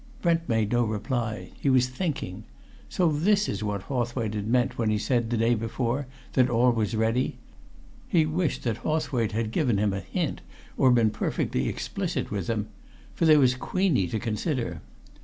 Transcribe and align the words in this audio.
Brent 0.23 0.49
made 0.49 0.71
no 0.71 0.83
reply. 0.83 1.51
He 1.59 1.69
was 1.69 1.85
thinking. 1.87 2.45
So 2.89 3.09
this 3.11 3.47
was 3.47 3.61
what 3.63 3.83
Hawthwaite 3.83 4.33
had 4.33 4.47
meant 4.47 4.75
when 4.75 4.89
he 4.89 4.97
said, 4.97 5.29
the 5.29 5.37
day 5.37 5.53
before, 5.53 6.07
that 6.33 6.49
all 6.49 6.71
was 6.71 6.95
ready? 6.95 7.37
He 8.07 8.25
wished 8.25 8.63
that 8.63 8.77
Hawthwaite 8.77 9.33
had 9.33 9.51
given 9.51 9.77
him 9.77 9.93
a 9.93 9.99
hint, 9.99 10.41
or 10.75 10.89
been 10.89 11.11
perfectly 11.11 11.69
explicit 11.69 12.31
with 12.31 12.47
him. 12.47 12.69
For 13.13 13.25
there 13.25 13.37
was 13.39 13.53
Queenie 13.53 14.07
to 14.07 14.17
consider. 14.17 14.81